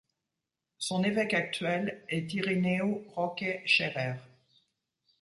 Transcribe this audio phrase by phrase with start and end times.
[0.79, 4.15] Son évêque actuel est Irineu Roque Scherer.